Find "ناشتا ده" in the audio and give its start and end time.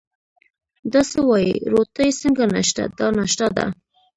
3.17-3.65